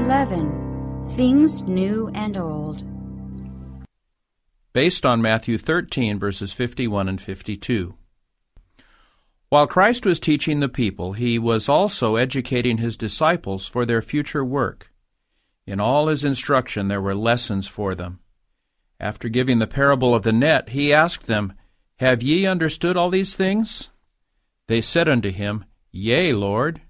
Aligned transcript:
11 0.00 1.08
Things 1.10 1.60
New 1.64 2.10
and 2.14 2.38
Old. 2.38 2.82
Based 4.72 5.04
on 5.04 5.20
Matthew 5.20 5.58
13, 5.58 6.18
verses 6.18 6.54
51 6.54 7.06
and 7.06 7.20
52. 7.20 7.94
While 9.50 9.66
Christ 9.66 10.06
was 10.06 10.18
teaching 10.18 10.60
the 10.60 10.70
people, 10.70 11.12
he 11.12 11.38
was 11.38 11.68
also 11.68 12.16
educating 12.16 12.78
his 12.78 12.96
disciples 12.96 13.68
for 13.68 13.84
their 13.84 14.00
future 14.00 14.42
work. 14.42 14.90
In 15.66 15.80
all 15.80 16.06
his 16.06 16.24
instruction, 16.24 16.88
there 16.88 17.02
were 17.02 17.14
lessons 17.14 17.68
for 17.68 17.94
them. 17.94 18.20
After 18.98 19.28
giving 19.28 19.58
the 19.58 19.66
parable 19.66 20.14
of 20.14 20.22
the 20.22 20.32
net, 20.32 20.70
he 20.70 20.94
asked 20.94 21.26
them, 21.26 21.52
Have 21.96 22.22
ye 22.22 22.46
understood 22.46 22.96
all 22.96 23.10
these 23.10 23.36
things? 23.36 23.90
They 24.66 24.80
said 24.80 25.10
unto 25.10 25.30
him, 25.30 25.66
Yea, 25.92 26.32
Lord. 26.32 26.80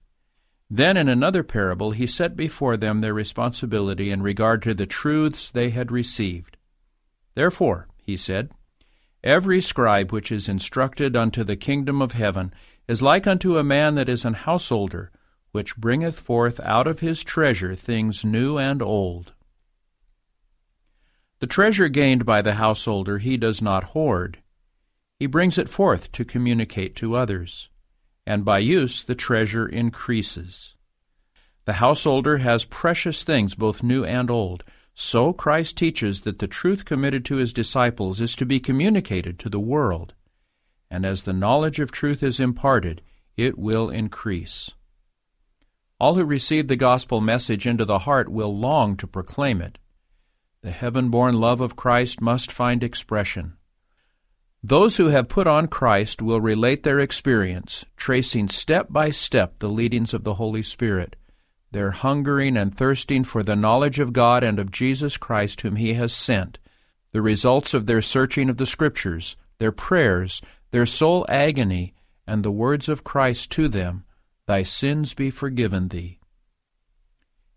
Then 0.71 0.97
in 0.97 1.09
another 1.09 1.42
parable 1.42 1.91
he 1.91 2.06
set 2.06 2.37
before 2.37 2.77
them 2.77 3.01
their 3.01 3.12
responsibility 3.12 4.12
in 4.12 4.23
regard 4.23 4.62
to 4.62 4.73
the 4.73 4.87
truths 4.87 5.51
they 5.51 5.70
had 5.70 5.91
received. 5.91 6.56
Therefore, 7.34 7.88
he 7.97 8.16
said, 8.16 8.52
Every 9.25 9.61
scribe 9.61 10.12
which 10.12 10.30
is 10.30 10.48
instructed 10.48 11.16
unto 11.16 11.42
the 11.42 11.56
kingdom 11.56 12.01
of 12.01 12.12
heaven 12.12 12.55
is 12.87 13.02
like 13.02 13.27
unto 13.27 13.59
a 13.59 13.64
man 13.64 13.97
that 13.97 14.09
is 14.09 14.25
an 14.25 14.34
householder, 14.34 15.11
which 15.51 15.77
bringeth 15.77 16.19
forth 16.19 16.61
out 16.61 16.87
of 16.87 17.00
his 17.00 17.25
treasure 17.25 17.75
things 17.75 18.25
new 18.25 18.56
and 18.56 18.80
old. 18.80 19.34
The 21.41 21.47
treasure 21.47 21.89
gained 21.89 22.25
by 22.25 22.42
the 22.42 22.55
householder 22.55 23.19
he 23.19 23.37
does 23.37 23.61
not 23.61 23.84
hoard. 23.84 24.39
He 25.19 25.27
brings 25.27 25.59
it 25.59 25.69
forth 25.69 26.12
to 26.12 26.25
communicate 26.25 26.95
to 26.97 27.16
others, 27.16 27.70
and 28.30 28.45
by 28.45 28.61
use 28.61 29.02
the 29.02 29.15
treasure 29.16 29.66
increases. 29.66 30.77
The 31.65 31.73
householder 31.73 32.39
has 32.39 32.65
precious 32.65 33.25
things 33.25 33.56
both 33.56 33.83
new 33.83 34.05
and 34.05 34.31
old, 34.31 34.62
so 34.95 35.33
Christ 35.33 35.77
teaches 35.77 36.20
that 36.20 36.39
the 36.39 36.47
truth 36.47 36.84
committed 36.84 37.25
to 37.25 37.39
his 37.39 37.53
disciples 37.53 38.20
is 38.20 38.36
to 38.36 38.47
be 38.47 38.61
communicated 38.61 39.41
to 39.41 39.48
the 39.48 39.58
world, 39.58 40.14
and 40.89 41.05
as 41.05 41.25
the 41.25 41.33
knowledge 41.33 41.81
of 41.81 41.91
truth 41.91 42.23
is 42.23 42.39
imparted, 42.39 43.03
it 43.36 43.58
will 43.58 43.91
increase. 43.91 44.75
All 45.98 46.14
who 46.14 46.25
receive 46.25 46.69
the 46.69 46.77
gospel 46.77 47.20
message 47.20 47.67
into 47.67 47.84
the 47.84 47.98
heart 47.98 48.28
will 48.28 48.56
long 48.56 48.97
to 48.98 49.08
proclaim 49.08 49.61
it. 49.61 49.77
The 50.62 50.70
heaven 50.70 51.08
born 51.08 51.34
love 51.34 51.61
of 51.61 51.75
Christ 51.75 52.20
must 52.20 52.53
find 52.53 52.84
expression. 52.84 53.56
Those 54.62 54.98
who 54.98 55.08
have 55.08 55.28
put 55.28 55.47
on 55.47 55.69
Christ 55.69 56.20
will 56.20 56.41
relate 56.41 56.83
their 56.83 57.00
experience, 57.00 57.86
tracing 57.97 58.48
step 58.48 58.89
by 58.91 59.11
step 59.11 59.58
the 59.58 59.69
leadings 59.69 60.12
of 60.12 60.25
the 60.25 60.34
Holy 60.34 60.62
Spirit 60.62 61.17
their 61.72 61.92
hungering 61.92 62.56
and 62.56 62.75
thirsting 62.75 63.25
for 63.25 63.42
the 63.42 63.56
knowledge 63.56 63.98
of 63.98 64.12
God 64.12 64.42
and 64.42 64.58
of 64.58 64.70
Jesus 64.70 65.17
Christ 65.17 65.61
whom 65.61 65.77
He 65.77 65.94
has 65.94 66.12
sent, 66.12 66.58
the 67.12 67.22
results 67.22 67.75
of 67.75 67.86
their 67.86 68.02
searching 68.02 68.48
of 68.48 68.56
the 68.56 68.67
Scriptures, 68.67 69.36
their 69.58 69.72
prayers, 69.72 70.42
their 70.72 70.86
soul 70.86 71.24
agony, 71.28 71.95
and 72.27 72.42
the 72.42 72.50
words 72.50 72.89
of 72.89 73.05
Christ 73.05 73.50
to 73.52 73.69
them, 73.69 74.05
Thy 74.47 74.62
sins 74.62 75.14
be 75.14 75.30
forgiven 75.30 75.89
thee. 75.89 76.19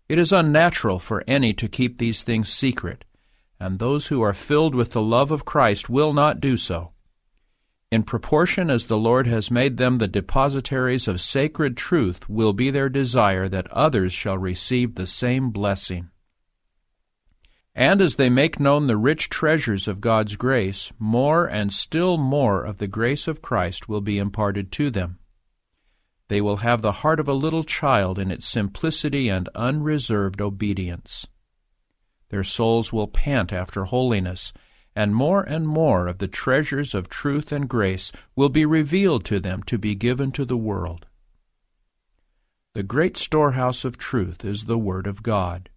It 0.08 0.18
is 0.18 0.32
unnatural 0.32 0.98
for 0.98 1.24
any 1.26 1.52
to 1.54 1.68
keep 1.68 1.98
these 1.98 2.22
things 2.22 2.48
secret, 2.48 3.04
and 3.58 3.78
those 3.78 4.08
who 4.08 4.22
are 4.22 4.34
filled 4.34 4.74
with 4.74 4.92
the 4.92 5.02
love 5.02 5.32
of 5.32 5.44
Christ 5.44 5.90
will 5.90 6.12
not 6.12 6.40
do 6.40 6.56
so 6.56 6.93
in 7.94 8.02
proportion 8.02 8.70
as 8.70 8.86
the 8.86 8.98
Lord 8.98 9.28
has 9.28 9.52
made 9.52 9.76
them 9.76 9.96
the 9.96 10.08
depositaries 10.08 11.06
of 11.06 11.20
sacred 11.20 11.76
truth, 11.76 12.28
will 12.28 12.52
be 12.52 12.68
their 12.68 12.88
desire 12.88 13.48
that 13.48 13.70
others 13.70 14.12
shall 14.12 14.36
receive 14.36 14.96
the 14.96 15.06
same 15.06 15.50
blessing. 15.50 16.10
And 17.72 18.02
as 18.02 18.16
they 18.16 18.28
make 18.28 18.58
known 18.58 18.88
the 18.88 18.96
rich 18.96 19.30
treasures 19.30 19.86
of 19.86 20.00
God's 20.00 20.34
grace, 20.34 20.92
more 20.98 21.46
and 21.46 21.72
still 21.72 22.18
more 22.18 22.64
of 22.64 22.78
the 22.78 22.88
grace 22.88 23.28
of 23.28 23.40
Christ 23.40 23.88
will 23.88 24.00
be 24.00 24.18
imparted 24.18 24.72
to 24.72 24.90
them. 24.90 25.20
They 26.26 26.40
will 26.40 26.58
have 26.58 26.82
the 26.82 26.92
heart 26.92 27.20
of 27.20 27.28
a 27.28 27.32
little 27.32 27.62
child 27.62 28.18
in 28.18 28.32
its 28.32 28.48
simplicity 28.48 29.28
and 29.28 29.48
unreserved 29.54 30.40
obedience. 30.40 31.28
Their 32.30 32.44
souls 32.44 32.92
will 32.92 33.06
pant 33.06 33.52
after 33.52 33.84
holiness 33.84 34.52
and 34.96 35.14
more 35.14 35.42
and 35.42 35.66
more 35.66 36.06
of 36.06 36.18
the 36.18 36.28
treasures 36.28 36.94
of 36.94 37.08
truth 37.08 37.50
and 37.52 37.68
grace 37.68 38.12
will 38.36 38.48
be 38.48 38.64
revealed 38.64 39.24
to 39.24 39.40
them 39.40 39.62
to 39.64 39.78
be 39.78 39.94
given 39.94 40.30
to 40.32 40.44
the 40.44 40.56
world. 40.56 41.06
The 42.74 42.82
great 42.82 43.16
storehouse 43.16 43.84
of 43.84 43.98
truth 43.98 44.44
is 44.44 44.64
the 44.64 44.78
Word 44.78 45.06
of 45.06 45.22
God, 45.22 45.70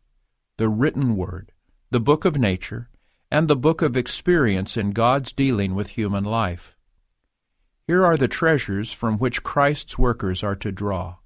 the 0.58 0.70
written 0.70 1.16
Word, 1.16 1.52
the 1.92 2.00
book 2.00 2.26
of 2.26 2.38
nature, 2.38 2.90
and 3.30 3.48
the 3.48 3.56
book 3.56 3.82
of 3.82 3.98
experience 3.98 4.78
in 4.78 4.92
God's 4.92 5.32
dealing 5.32 5.76
with 5.76 5.90
human 5.90 6.24
life. 6.24 6.76
Here 7.86 8.06
are 8.06 8.18
the 8.18 8.28
treasures 8.28 8.92
from 8.92 9.18
which 9.18 9.44
Christ's 9.44 9.98
workers 9.98 10.44
are 10.44 10.56
to 10.56 10.72
draw. 10.72 11.18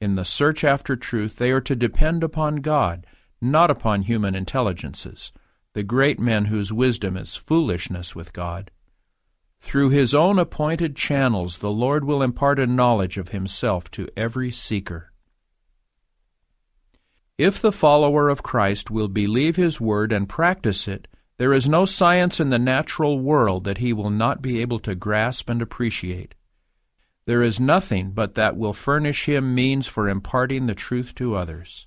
In 0.00 0.14
the 0.14 0.24
search 0.24 0.62
after 0.64 0.96
truth, 0.96 1.36
they 1.36 1.50
are 1.52 1.60
to 1.60 1.76
depend 1.76 2.22
upon 2.22 2.56
God, 2.56 3.06
not 3.40 3.70
upon 3.70 4.02
human 4.02 4.34
intelligences, 4.34 5.32
the 5.74 5.82
great 5.82 6.18
men 6.18 6.46
whose 6.46 6.72
wisdom 6.72 7.16
is 7.16 7.36
foolishness 7.36 8.14
with 8.14 8.32
God. 8.32 8.70
Through 9.60 9.90
his 9.90 10.12
own 10.12 10.38
appointed 10.38 10.96
channels, 10.96 11.60
the 11.60 11.70
Lord 11.70 12.04
will 12.04 12.22
impart 12.22 12.58
a 12.58 12.66
knowledge 12.66 13.16
of 13.16 13.28
himself 13.28 13.90
to 13.92 14.08
every 14.16 14.50
seeker. 14.50 15.12
If 17.38 17.62
the 17.62 17.72
follower 17.72 18.28
of 18.28 18.42
Christ 18.42 18.90
will 18.90 19.08
believe 19.08 19.56
his 19.56 19.80
word 19.80 20.12
and 20.12 20.28
practice 20.28 20.86
it, 20.86 21.08
there 21.38 21.52
is 21.52 21.68
no 21.68 21.86
science 21.86 22.38
in 22.38 22.50
the 22.50 22.58
natural 22.58 23.18
world 23.18 23.64
that 23.64 23.78
he 23.78 23.92
will 23.92 24.10
not 24.10 24.42
be 24.42 24.60
able 24.60 24.78
to 24.80 24.94
grasp 24.94 25.48
and 25.48 25.62
appreciate. 25.62 26.34
There 27.24 27.42
is 27.42 27.60
nothing 27.60 28.10
but 28.10 28.34
that 28.34 28.56
will 28.56 28.72
furnish 28.72 29.26
him 29.26 29.54
means 29.54 29.86
for 29.86 30.08
imparting 30.08 30.66
the 30.66 30.74
truth 30.74 31.14
to 31.16 31.34
others. 31.34 31.86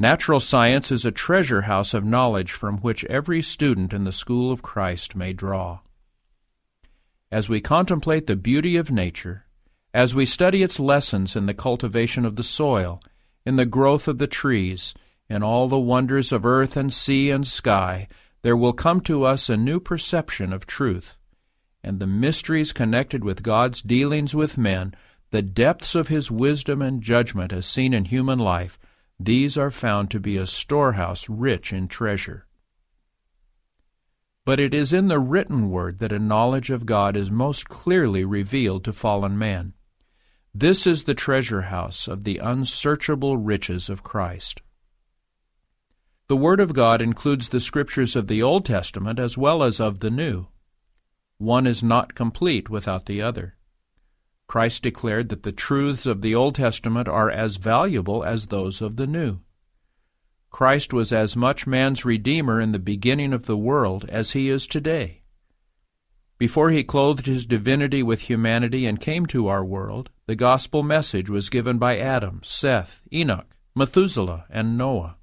Natural 0.00 0.38
science 0.38 0.92
is 0.92 1.04
a 1.04 1.10
treasure 1.10 1.62
house 1.62 1.92
of 1.92 2.04
knowledge 2.04 2.52
from 2.52 2.78
which 2.78 3.04
every 3.06 3.42
student 3.42 3.92
in 3.92 4.04
the 4.04 4.12
school 4.12 4.52
of 4.52 4.62
Christ 4.62 5.16
may 5.16 5.32
draw. 5.32 5.80
As 7.32 7.48
we 7.48 7.60
contemplate 7.60 8.28
the 8.28 8.36
beauty 8.36 8.76
of 8.76 8.92
nature, 8.92 9.46
as 9.92 10.14
we 10.14 10.24
study 10.24 10.62
its 10.62 10.78
lessons 10.78 11.34
in 11.34 11.46
the 11.46 11.52
cultivation 11.52 12.24
of 12.24 12.36
the 12.36 12.44
soil, 12.44 13.02
in 13.44 13.56
the 13.56 13.66
growth 13.66 14.06
of 14.06 14.18
the 14.18 14.28
trees, 14.28 14.94
in 15.28 15.42
all 15.42 15.66
the 15.66 15.80
wonders 15.80 16.30
of 16.30 16.46
earth 16.46 16.76
and 16.76 16.92
sea 16.92 17.30
and 17.30 17.44
sky, 17.44 18.06
there 18.42 18.56
will 18.56 18.72
come 18.72 19.00
to 19.00 19.24
us 19.24 19.48
a 19.48 19.56
new 19.56 19.80
perception 19.80 20.52
of 20.52 20.64
truth, 20.64 21.18
and 21.82 21.98
the 21.98 22.06
mysteries 22.06 22.72
connected 22.72 23.24
with 23.24 23.42
God's 23.42 23.82
dealings 23.82 24.32
with 24.32 24.56
men, 24.56 24.94
the 25.32 25.42
depths 25.42 25.96
of 25.96 26.06
His 26.06 26.30
wisdom 26.30 26.82
and 26.82 27.02
judgment 27.02 27.52
as 27.52 27.66
seen 27.66 27.92
in 27.92 28.04
human 28.04 28.38
life, 28.38 28.78
these 29.20 29.58
are 29.58 29.70
found 29.70 30.10
to 30.10 30.20
be 30.20 30.36
a 30.36 30.46
storehouse 30.46 31.28
rich 31.28 31.72
in 31.72 31.88
treasure. 31.88 32.46
But 34.44 34.60
it 34.60 34.72
is 34.72 34.92
in 34.92 35.08
the 35.08 35.18
written 35.18 35.70
word 35.70 35.98
that 35.98 36.12
a 36.12 36.18
knowledge 36.18 36.70
of 36.70 36.86
God 36.86 37.16
is 37.16 37.30
most 37.30 37.68
clearly 37.68 38.24
revealed 38.24 38.84
to 38.84 38.92
fallen 38.92 39.36
man. 39.36 39.74
This 40.54 40.86
is 40.86 41.04
the 41.04 41.14
treasure 41.14 41.62
house 41.62 42.08
of 42.08 42.24
the 42.24 42.38
unsearchable 42.38 43.36
riches 43.36 43.90
of 43.90 44.02
Christ. 44.02 44.62
The 46.28 46.36
Word 46.36 46.60
of 46.60 46.72
God 46.72 47.00
includes 47.00 47.50
the 47.50 47.60
Scriptures 47.60 48.16
of 48.16 48.26
the 48.26 48.42
Old 48.42 48.64
Testament 48.64 49.18
as 49.18 49.36
well 49.36 49.62
as 49.62 49.80
of 49.80 49.98
the 49.98 50.10
New. 50.10 50.46
One 51.36 51.66
is 51.66 51.82
not 51.82 52.14
complete 52.14 52.70
without 52.70 53.06
the 53.06 53.20
other. 53.20 53.57
Christ 54.48 54.82
declared 54.82 55.28
that 55.28 55.42
the 55.42 55.52
truths 55.52 56.06
of 56.06 56.22
the 56.22 56.34
Old 56.34 56.54
Testament 56.54 57.06
are 57.06 57.30
as 57.30 57.56
valuable 57.56 58.24
as 58.24 58.46
those 58.46 58.80
of 58.80 58.96
the 58.96 59.06
New. 59.06 59.40
Christ 60.50 60.94
was 60.94 61.12
as 61.12 61.36
much 61.36 61.66
man's 61.66 62.06
Redeemer 62.06 62.58
in 62.58 62.72
the 62.72 62.78
beginning 62.78 63.34
of 63.34 63.44
the 63.44 63.58
world 63.58 64.06
as 64.08 64.30
he 64.30 64.48
is 64.48 64.66
today. 64.66 65.22
Before 66.38 66.70
he 66.70 66.82
clothed 66.82 67.26
his 67.26 67.44
divinity 67.44 68.02
with 68.02 68.22
humanity 68.22 68.86
and 68.86 68.98
came 68.98 69.26
to 69.26 69.48
our 69.48 69.64
world, 69.64 70.08
the 70.26 70.34
gospel 70.34 70.82
message 70.82 71.28
was 71.28 71.50
given 71.50 71.76
by 71.76 71.98
Adam, 71.98 72.40
Seth, 72.42 73.02
Enoch, 73.12 73.54
Methuselah, 73.74 74.46
and 74.48 74.78
Noah. 74.78 75.18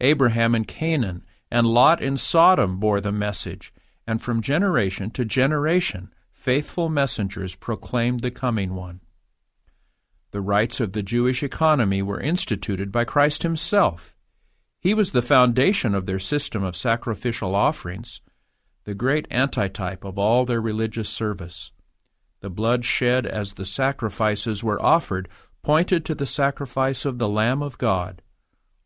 Abraham 0.00 0.56
in 0.56 0.64
Canaan 0.64 1.24
and 1.52 1.68
Lot 1.68 2.02
in 2.02 2.16
Sodom 2.16 2.80
bore 2.80 3.00
the 3.00 3.12
message, 3.12 3.72
and 4.08 4.20
from 4.20 4.42
generation 4.42 5.10
to 5.12 5.24
generation 5.24 6.13
faithful 6.44 6.90
messengers 6.90 7.54
proclaimed 7.54 8.20
the 8.20 8.30
coming 8.30 8.74
one. 8.74 9.00
The 10.30 10.42
rites 10.42 10.78
of 10.78 10.92
the 10.92 11.02
Jewish 11.02 11.42
economy 11.42 12.02
were 12.02 12.20
instituted 12.20 12.92
by 12.92 13.06
Christ 13.06 13.44
himself. 13.44 14.14
He 14.78 14.92
was 14.92 15.12
the 15.12 15.22
foundation 15.22 15.94
of 15.94 16.04
their 16.04 16.18
system 16.18 16.62
of 16.62 16.76
sacrificial 16.76 17.54
offerings, 17.54 18.20
the 18.84 18.94
great 18.94 19.26
antitype 19.30 20.04
of 20.04 20.18
all 20.18 20.44
their 20.44 20.60
religious 20.60 21.08
service. 21.08 21.72
The 22.40 22.50
blood 22.50 22.84
shed 22.84 23.24
as 23.24 23.54
the 23.54 23.64
sacrifices 23.64 24.62
were 24.62 24.82
offered 24.82 25.30
pointed 25.62 26.04
to 26.04 26.14
the 26.14 26.26
sacrifice 26.26 27.06
of 27.06 27.16
the 27.16 27.28
Lamb 27.28 27.62
of 27.62 27.78
God, 27.78 28.20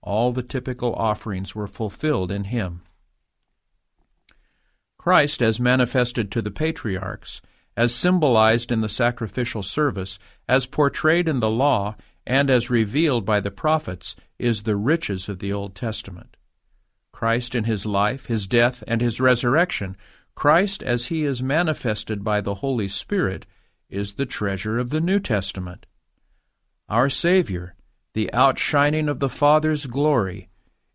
All 0.01 0.31
the 0.31 0.45
typical 0.45 0.95
offerings 0.95 1.57
were 1.57 1.67
fulfilled 1.67 2.31
in 2.31 2.45
him. 2.45 2.83
Christ, 4.99 5.41
as 5.41 5.61
manifested 5.61 6.31
to 6.33 6.43
the 6.43 6.51
patriarchs, 6.51 7.41
as 7.77 7.95
symbolized 7.95 8.73
in 8.73 8.81
the 8.81 8.89
sacrificial 8.89 9.63
service, 9.63 10.19
as 10.49 10.67
portrayed 10.67 11.29
in 11.29 11.41
the 11.41 11.51
law, 11.51 11.97
and 12.27 12.51
as 12.51 12.69
revealed 12.69 13.25
by 13.25 13.41
the 13.41 13.51
prophets, 13.51 14.17
is 14.39 14.65
the 14.65 14.77
riches 14.77 15.29
of 15.29 15.39
the 15.39 15.53
Old 15.53 15.75
Testament. 15.75 16.37
Christ 17.13 17.55
in 17.55 17.65
his 17.65 17.87
life, 17.87 18.27
his 18.27 18.47
death, 18.47 18.83
and 18.87 19.01
his 19.01 19.21
resurrection, 19.21 19.97
Christ 20.35 20.83
as 20.83 21.07
he 21.07 21.25
is 21.25 21.43
manifested 21.43 22.23
by 22.23 22.41
the 22.41 22.55
Holy 22.55 22.89
Spirit, 22.89 23.47
is 23.89 24.15
the 24.15 24.27
treasure 24.27 24.79
of 24.79 24.91
the 24.91 25.01
New 25.01 25.19
Testament. 25.19 25.87
Our 26.89 27.09
Savior, 27.09 27.75
the 28.15 28.33
outshining 28.33 29.09
of 29.09 29.21
the 29.21 29.29
Father's 29.29 29.87
glory, 29.87 30.49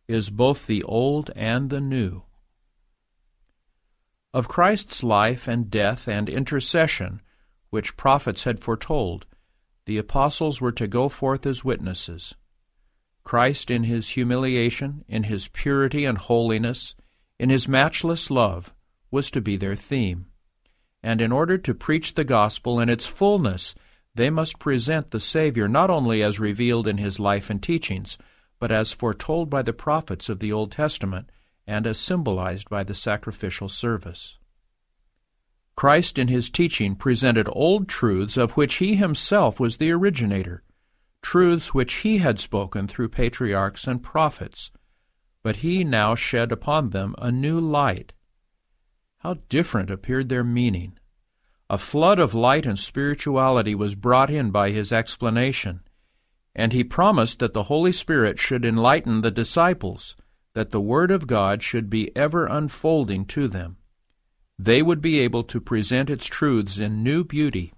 is 0.07 0.29
both 0.29 0.67
the 0.67 0.83
Old 0.83 1.31
and 1.35 1.69
the 1.69 1.81
New. 1.81 2.23
Of 4.33 4.47
Christ's 4.47 5.03
life 5.03 5.47
and 5.47 5.69
death 5.69 6.07
and 6.07 6.27
intercession, 6.27 7.21
which 7.69 7.95
prophets 7.95 8.45
had 8.45 8.59
foretold, 8.59 9.27
the 9.85 9.99
apostles 9.99 10.59
were 10.59 10.71
to 10.71 10.87
go 10.87 11.07
forth 11.07 11.45
as 11.45 11.63
witnesses. 11.63 12.33
Christ 13.23 13.69
in 13.69 13.83
his 13.83 14.09
humiliation, 14.09 15.05
in 15.07 15.23
his 15.23 15.49
purity 15.49 16.03
and 16.03 16.17
holiness, 16.17 16.95
in 17.37 17.51
his 17.51 17.67
matchless 17.67 18.31
love, 18.31 18.73
was 19.11 19.29
to 19.29 19.41
be 19.41 19.55
their 19.55 19.75
theme. 19.75 20.25
And 21.03 21.21
in 21.21 21.31
order 21.31 21.59
to 21.59 21.75
preach 21.75 22.15
the 22.15 22.23
gospel 22.23 22.79
in 22.79 22.89
its 22.89 23.05
fullness, 23.05 23.75
they 24.15 24.31
must 24.31 24.57
present 24.57 25.11
the 25.11 25.19
Savior 25.19 25.67
not 25.67 25.91
only 25.91 26.23
as 26.23 26.39
revealed 26.39 26.87
in 26.87 26.97
his 26.97 27.19
life 27.19 27.51
and 27.51 27.61
teachings, 27.61 28.17
but 28.57 28.71
as 28.71 28.91
foretold 28.91 29.49
by 29.49 29.61
the 29.61 29.73
prophets 29.73 30.27
of 30.27 30.39
the 30.39 30.51
Old 30.51 30.71
Testament 30.71 31.29
and 31.65 31.87
as 31.87 31.97
symbolized 31.97 32.69
by 32.69 32.83
the 32.83 32.95
sacrificial 32.95 33.69
service. 33.69 34.37
Christ 35.75 36.19
in 36.19 36.27
his 36.27 36.49
teaching 36.49 36.95
presented 36.95 37.47
old 37.51 37.87
truths 37.87 38.37
of 38.37 38.57
which 38.57 38.75
he 38.75 38.95
himself 38.95 39.59
was 39.59 39.77
the 39.77 39.91
originator 39.91 40.63
truths 41.23 41.73
which 41.73 41.93
he 41.95 42.19
had 42.19 42.37
spoken 42.37 42.87
through 42.87 43.09
patriarchs 43.09 43.87
and 43.87 44.03
prophets, 44.03 44.71
but 45.41 45.57
he 45.57 45.83
now 45.83 46.13
shed 46.13 46.51
upon 46.51 46.91
them 46.91 47.15
a 47.17 47.31
new 47.31 47.59
light. 47.59 48.13
How 49.19 49.35
different 49.49 49.89
appeared 49.89 50.29
their 50.29 50.43
meaning! 50.43 50.99
A 51.69 51.77
flood 51.77 52.19
of 52.19 52.35
light 52.35 52.65
and 52.65 52.77
spirituality 52.77 53.73
was 53.73 53.95
brought 53.95 54.29
in 54.29 54.51
by 54.51 54.71
his 54.71 54.91
explanation, 54.91 55.79
and 56.53 56.73
he 56.73 56.83
promised 56.83 57.39
that 57.39 57.53
the 57.53 57.63
Holy 57.63 57.93
Spirit 57.93 58.37
should 58.37 58.65
enlighten 58.65 59.21
the 59.21 59.31
disciples, 59.31 60.15
that 60.53 60.71
the 60.71 60.81
Word 60.81 61.11
of 61.11 61.27
God 61.27 61.63
should 61.63 61.89
be 61.89 62.15
ever 62.15 62.45
unfolding 62.45 63.25
to 63.25 63.47
them. 63.47 63.77
They 64.59 64.81
would 64.81 65.01
be 65.01 65.19
able 65.19 65.43
to 65.43 65.59
present 65.59 66.09
its 66.09 66.25
truths 66.25 66.77
in 66.77 67.03
new 67.03 67.23
beauty 67.23 67.73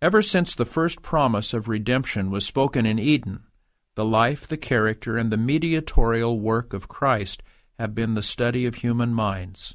Ever 0.00 0.22
since 0.22 0.54
the 0.54 0.64
first 0.64 1.02
promise 1.02 1.52
of 1.52 1.66
redemption 1.66 2.30
was 2.30 2.46
spoken 2.46 2.86
in 2.86 3.00
Eden, 3.00 3.42
the 3.96 4.04
life, 4.04 4.46
the 4.46 4.56
character, 4.56 5.16
and 5.16 5.32
the 5.32 5.36
mediatorial 5.36 6.38
work 6.38 6.72
of 6.72 6.86
Christ 6.86 7.42
have 7.80 7.96
been 7.96 8.14
the 8.14 8.22
study 8.22 8.64
of 8.64 8.76
human 8.76 9.12
minds. 9.12 9.74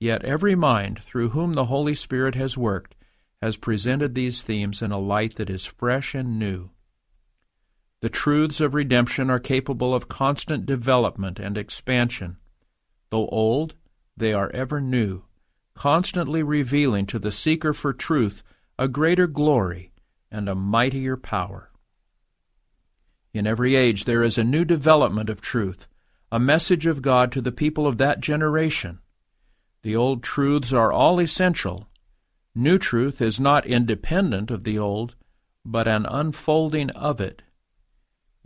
Yet 0.00 0.24
every 0.24 0.54
mind 0.54 1.02
through 1.02 1.30
whom 1.30 1.52
the 1.52 1.66
Holy 1.66 1.94
Spirit 1.94 2.34
has 2.34 2.56
worked 2.56 2.94
has 3.42 3.58
presented 3.58 4.14
these 4.14 4.42
themes 4.42 4.80
in 4.80 4.90
a 4.90 4.98
light 4.98 5.36
that 5.36 5.50
is 5.50 5.66
fresh 5.66 6.14
and 6.14 6.38
new. 6.38 6.70
The 8.00 8.08
truths 8.08 8.60
of 8.60 8.74
redemption 8.74 9.30
are 9.30 9.38
capable 9.38 9.94
of 9.94 10.08
constant 10.08 10.66
development 10.66 11.38
and 11.38 11.56
expansion. 11.56 12.36
Though 13.10 13.28
old, 13.28 13.74
they 14.16 14.32
are 14.32 14.50
ever 14.52 14.80
new, 14.80 15.24
constantly 15.74 16.42
revealing 16.42 17.06
to 17.06 17.18
the 17.18 17.32
seeker 17.32 17.72
for 17.72 17.92
truth 17.92 18.42
a 18.78 18.88
greater 18.88 19.26
glory, 19.26 19.92
and 20.30 20.48
a 20.48 20.54
mightier 20.54 21.16
power. 21.16 21.70
In 23.32 23.46
every 23.46 23.74
age 23.74 24.04
there 24.04 24.22
is 24.22 24.36
a 24.36 24.44
new 24.44 24.64
development 24.64 25.30
of 25.30 25.40
truth, 25.40 25.88
a 26.30 26.38
message 26.38 26.84
of 26.86 27.00
God 27.00 27.32
to 27.32 27.40
the 27.40 27.52
people 27.52 27.86
of 27.86 27.96
that 27.98 28.20
generation. 28.20 28.98
The 29.82 29.96
old 29.96 30.22
truths 30.22 30.72
are 30.72 30.92
all 30.92 31.20
essential. 31.20 31.88
New 32.54 32.76
truth 32.76 33.22
is 33.22 33.40
not 33.40 33.66
independent 33.66 34.50
of 34.50 34.64
the 34.64 34.78
old, 34.78 35.14
but 35.64 35.88
an 35.88 36.04
unfolding 36.06 36.90
of 36.90 37.20
it. 37.20 37.42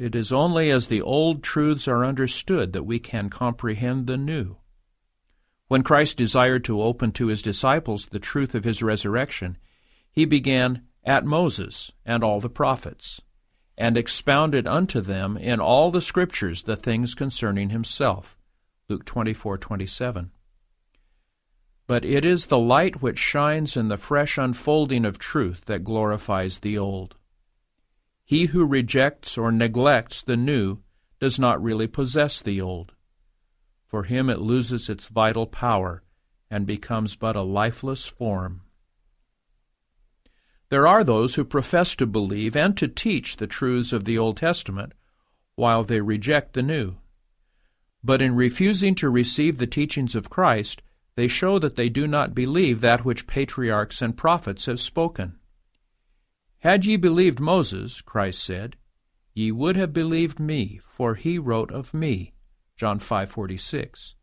It 0.00 0.16
is 0.16 0.32
only 0.32 0.70
as 0.70 0.86
the 0.86 1.02
old 1.02 1.42
truths 1.42 1.86
are 1.86 2.06
understood 2.06 2.72
that 2.72 2.86
we 2.86 2.98
can 2.98 3.28
comprehend 3.28 4.06
the 4.06 4.16
new. 4.16 4.56
When 5.68 5.82
Christ 5.82 6.16
desired 6.16 6.64
to 6.64 6.80
open 6.80 7.12
to 7.12 7.26
his 7.26 7.42
disciples 7.42 8.06
the 8.06 8.18
truth 8.18 8.54
of 8.54 8.64
his 8.64 8.82
resurrection, 8.82 9.58
he 10.10 10.24
began 10.24 10.86
at 11.04 11.26
Moses 11.26 11.92
and 12.06 12.24
all 12.24 12.40
the 12.40 12.48
prophets, 12.48 13.20
and 13.76 13.98
expounded 13.98 14.66
unto 14.66 15.02
them 15.02 15.36
in 15.36 15.60
all 15.60 15.90
the 15.90 16.00
Scriptures 16.00 16.62
the 16.62 16.76
things 16.76 17.14
concerning 17.14 17.68
himself. 17.68 18.38
Luke 18.88 19.04
24:27. 19.04 20.30
But 21.86 22.06
it 22.06 22.24
is 22.24 22.46
the 22.46 22.58
light 22.58 23.02
which 23.02 23.18
shines 23.18 23.76
in 23.76 23.88
the 23.88 23.98
fresh 23.98 24.38
unfolding 24.38 25.04
of 25.04 25.18
truth 25.18 25.66
that 25.66 25.84
glorifies 25.84 26.60
the 26.60 26.78
old. 26.78 27.16
He 28.30 28.46
who 28.46 28.64
rejects 28.64 29.36
or 29.36 29.50
neglects 29.50 30.22
the 30.22 30.36
new 30.36 30.78
does 31.18 31.36
not 31.36 31.60
really 31.60 31.88
possess 31.88 32.40
the 32.40 32.60
old. 32.60 32.92
For 33.88 34.04
him 34.04 34.30
it 34.30 34.38
loses 34.38 34.88
its 34.88 35.08
vital 35.08 35.48
power 35.48 36.04
and 36.48 36.64
becomes 36.64 37.16
but 37.16 37.34
a 37.34 37.42
lifeless 37.42 38.06
form. 38.06 38.60
There 40.68 40.86
are 40.86 41.02
those 41.02 41.34
who 41.34 41.44
profess 41.44 41.96
to 41.96 42.06
believe 42.06 42.54
and 42.54 42.76
to 42.76 42.86
teach 42.86 43.38
the 43.38 43.48
truths 43.48 43.92
of 43.92 44.04
the 44.04 44.16
Old 44.16 44.36
Testament, 44.36 44.92
while 45.56 45.82
they 45.82 46.00
reject 46.00 46.52
the 46.52 46.62
New. 46.62 46.98
But 48.04 48.22
in 48.22 48.36
refusing 48.36 48.94
to 48.94 49.10
receive 49.10 49.58
the 49.58 49.66
teachings 49.66 50.14
of 50.14 50.30
Christ, 50.30 50.82
they 51.16 51.26
show 51.26 51.58
that 51.58 51.74
they 51.74 51.88
do 51.88 52.06
not 52.06 52.36
believe 52.36 52.80
that 52.80 53.04
which 53.04 53.26
patriarchs 53.26 54.00
and 54.00 54.16
prophets 54.16 54.66
have 54.66 54.78
spoken. 54.78 55.39
Had 56.60 56.84
ye 56.84 56.96
believed 56.96 57.40
Moses, 57.40 58.02
Christ 58.02 58.44
said, 58.44 58.76
ye 59.32 59.50
would 59.50 59.76
have 59.76 59.92
believed 59.92 60.38
me, 60.38 60.78
for 60.82 61.14
he 61.14 61.38
wrote 61.38 61.72
of 61.72 61.94
me. 61.94 62.34
John 62.76 62.98
5:46. 62.98 64.14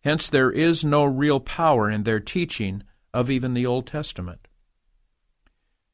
Hence 0.00 0.28
there 0.28 0.50
is 0.50 0.84
no 0.84 1.04
real 1.04 1.40
power 1.40 1.90
in 1.90 2.04
their 2.04 2.20
teaching 2.20 2.84
of 3.12 3.30
even 3.30 3.52
the 3.52 3.66
Old 3.66 3.86
Testament. 3.86 4.48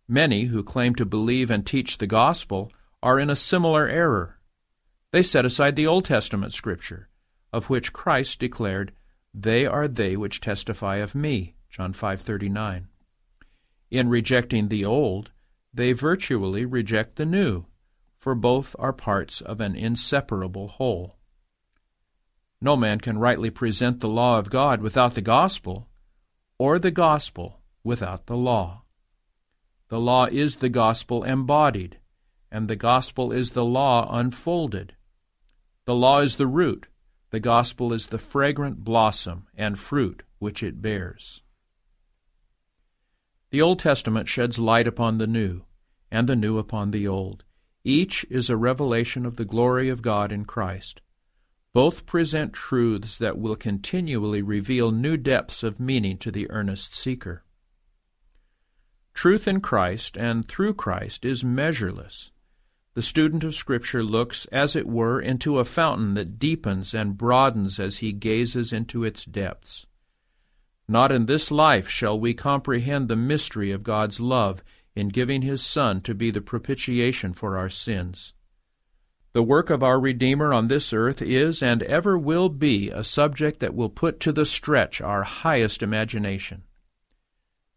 Many 0.07 0.45
who 0.45 0.63
claim 0.63 0.95
to 0.97 1.05
believe 1.05 1.51
and 1.51 1.67
teach 1.67 1.99
the 1.99 2.07
gospel 2.07 2.71
are 3.03 3.19
in 3.19 3.31
a 3.31 3.37
similar 3.37 3.89
error. 3.89 4.41
They 5.11 5.23
set 5.23 5.45
aside 5.45 5.75
the 5.75 5.87
Old 5.87 6.05
Testament 6.05 6.53
scripture, 6.53 7.09
of 7.53 7.71
which 7.71 7.93
Christ 7.93 8.39
declared, 8.39 8.93
"They 9.33 9.67
are 9.67 9.89
they 9.89 10.17
which 10.17 10.41
testify 10.41 10.97
of 10.97 11.15
me." 11.15 11.57
John 11.71 11.93
5:39. 11.93 12.89
In 13.91 14.09
rejecting 14.09 14.69
the 14.69 14.85
old, 14.85 15.31
they 15.75 15.93
virtually 15.93 16.65
reject 16.65 17.17
the 17.17 17.27
new, 17.27 17.65
for 18.17 18.37
both 18.37 18.77
are 18.79 18.93
parts 18.93 19.41
of 19.41 19.61
an 19.61 19.75
inseparable 19.75 20.69
whole. 20.69 21.17
No 22.61 22.77
man 22.77 23.01
can 23.01 23.19
rightly 23.19 23.51
present 23.51 24.01
the 24.01 24.09
law 24.09 24.39
of 24.39 24.51
God 24.51 24.81
without 24.81 25.15
the 25.15 25.21
gospel, 25.21 25.89
or 26.59 26.79
the 26.79 26.93
gospel 26.93 27.61
without 27.83 28.27
the 28.27 28.37
law. 28.37 28.85
The 29.89 29.99
law 29.99 30.27
is 30.27 30.59
the 30.59 30.69
gospel 30.69 31.25
embodied, 31.25 31.99
and 32.51 32.69
the 32.69 32.77
gospel 32.77 33.33
is 33.33 33.51
the 33.51 33.65
law 33.65 34.09
unfolded. 34.17 34.95
The 35.85 35.95
law 35.95 36.21
is 36.21 36.37
the 36.37 36.47
root, 36.47 36.89
the 37.31 37.41
gospel 37.41 37.93
is 37.93 38.07
the 38.07 38.19
fragrant 38.19 38.85
blossom 38.85 39.49
and 39.57 39.79
fruit 39.79 40.23
which 40.39 40.63
it 40.63 40.81
bears. 40.81 41.43
The 43.55 43.63
Old 43.63 43.79
Testament 43.79 44.27
sheds 44.27 44.59
light 44.59 44.89
upon 44.89 45.19
the 45.19 45.29
New, 45.29 45.63
and 46.11 46.29
the 46.29 46.35
New 46.35 46.59
upon 46.59 46.91
the 46.91 47.07
Old. 47.07 47.45
Each 47.85 48.27
is 48.29 48.51
a 48.51 48.57
revelation 48.57 49.25
of 49.25 49.37
the 49.37 49.45
glory 49.45 49.89
of 49.89 50.03
God 50.03 50.33
in 50.33 50.45
Christ. 50.45 51.01
Both 51.73 52.05
present 52.05 52.53
truths 52.53 53.17
that 53.19 53.39
will 53.39 53.55
continually 53.55 54.43
reveal 54.43 54.91
new 54.91 55.17
depths 55.17 55.63
of 55.63 55.79
meaning 55.79 56.19
to 56.19 56.33
the 56.33 56.51
earnest 56.51 56.97
seeker. 56.97 57.45
Truth 59.15 59.47
in 59.47 59.61
Christ 59.61 60.17
and 60.17 60.49
through 60.49 60.75
Christ 60.75 61.25
is 61.25 61.45
measureless. 61.45 62.33
The 62.95 63.03
student 63.03 63.45
of 63.45 63.55
Scripture 63.55 64.03
looks, 64.03 64.47
as 64.47 64.75
it 64.75 64.89
were, 64.89 65.21
into 65.21 65.61
a 65.61 65.65
fountain 65.65 66.15
that 66.15 66.41
deepens 66.41 66.93
and 66.93 67.17
broadens 67.17 67.79
as 67.79 67.99
he 67.99 68.11
gazes 68.11 68.73
into 68.73 69.05
its 69.05 69.25
depths. 69.25 69.87
Not 70.87 71.11
in 71.11 71.27
this 71.27 71.51
life 71.51 71.89
shall 71.89 72.19
we 72.19 72.35
comprehend 72.35 73.09
the 73.09 73.17
mystery 73.17 73.71
of 73.71 73.83
God's 73.83 74.21
love 74.21 74.63
in 74.95 75.09
giving 75.09 75.43
His 75.43 75.65
Son 75.65 76.01
to 76.03 76.15
be 76.15 76.31
the 76.31 76.41
propitiation 76.41 77.33
for 77.33 77.57
our 77.57 77.71
sins. 77.71 78.35
The 79.33 79.43
work 79.43 79.69
of 79.69 79.83
our 79.83 79.99
Redeemer 79.99 80.53
on 80.53 80.69
this 80.69 80.93
earth 80.93 81.21
is 81.21 81.63
and 81.63 81.83
ever 81.83 82.17
will 82.17 82.49
be 82.49 82.91
a 82.91 83.03
subject 83.03 83.59
that 83.61 83.75
will 83.75 83.89
put 83.89 84.21
to 84.21 84.33
the 84.33 84.47
stretch 84.47 85.01
our 85.01 85.25
highest 85.25 85.83
imagination. 85.83 86.63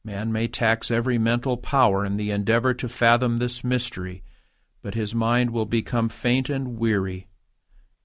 Man 0.04 0.32
may 0.32 0.48
tax 0.48 0.92
every 0.92 1.18
mental 1.18 1.58
power 1.58 2.06
in 2.06 2.18
the 2.18 2.30
endeavor 2.30 2.74
to 2.76 2.88
fathom 2.88 3.38
this 3.38 3.64
mystery, 3.64 4.24
but 4.84 4.94
his 4.94 5.16
mind 5.16 5.50
will 5.50 5.66
become 5.66 6.10
faint 6.10 6.50
and 6.50 6.78
weary. 6.78 7.28